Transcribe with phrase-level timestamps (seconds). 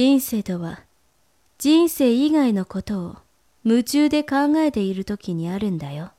[0.00, 0.84] 人生とは
[1.58, 3.16] 人生以外のことを
[3.64, 6.12] 夢中で考えている時にあるんだよ。